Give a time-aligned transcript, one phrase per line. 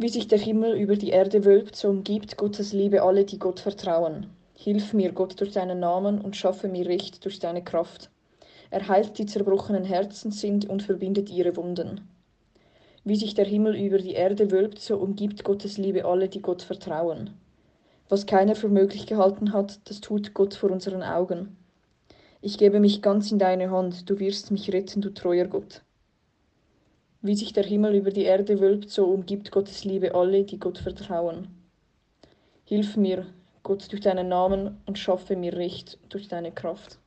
[0.00, 3.60] Wie sich der Himmel über die Erde wölbt, so umgibt Gottes Liebe alle, die Gott
[3.60, 4.28] vertrauen.
[4.54, 8.08] Hilf mir, Gott, durch deinen Namen und schaffe mir Recht durch deine Kraft.
[8.70, 12.08] Er heilt die zerbrochenen Herzen sind und verbindet ihre Wunden.
[13.04, 16.62] Wie sich der Himmel über die Erde wölbt, so umgibt Gottes Liebe alle, die Gott
[16.62, 17.34] vertrauen.
[18.08, 21.58] Was keiner für möglich gehalten hat, das tut Gott vor unseren Augen.
[22.40, 25.82] Ich gebe mich ganz in deine Hand, du wirst mich retten, du treuer Gott.
[27.22, 30.78] Wie sich der Himmel über die Erde wölbt, so umgibt Gottes Liebe alle, die Gott
[30.78, 31.48] vertrauen.
[32.64, 33.26] Hilf mir,
[33.62, 36.98] Gott, durch deinen Namen und schaffe mir Recht durch deine Kraft.